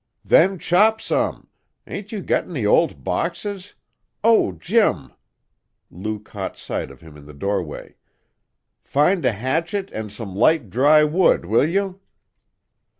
[0.25, 1.47] "Then chop some!
[1.85, 3.75] Ain't you got any old boxes?
[4.23, 5.13] Oh, Jim!"
[5.91, 7.93] Lou caught sight of him in the doorway.
[8.81, 11.99] "Find a hatchet and some light, dry wood, will you?"